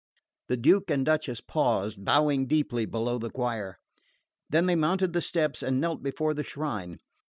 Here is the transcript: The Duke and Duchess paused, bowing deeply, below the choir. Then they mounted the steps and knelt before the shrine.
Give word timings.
The 0.47 0.57
Duke 0.57 0.89
and 0.89 1.05
Duchess 1.05 1.41
paused, 1.41 2.03
bowing 2.03 2.47
deeply, 2.47 2.87
below 2.87 3.19
the 3.19 3.29
choir. 3.29 3.77
Then 4.49 4.65
they 4.65 4.75
mounted 4.75 5.13
the 5.13 5.21
steps 5.21 5.61
and 5.61 5.79
knelt 5.79 6.01
before 6.01 6.33
the 6.33 6.41
shrine. 6.41 6.97